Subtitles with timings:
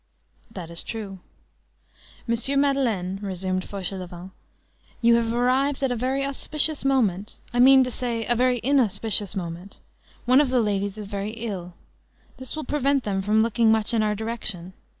[0.49, 1.19] "That is true."
[2.25, 4.31] "Monsieur Madeleine," resumed Fauchelevent,
[4.99, 9.35] "you have arrived at a very auspicious moment, I mean to say a very inauspicious
[9.35, 9.79] moment;
[10.25, 11.75] one of the ladies is very ill.
[12.37, 14.73] This will prevent them from looking much in our direction.